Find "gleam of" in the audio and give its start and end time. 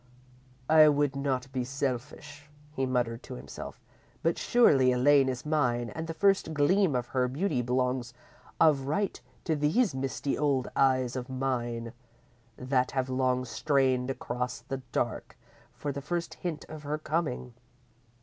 6.55-7.09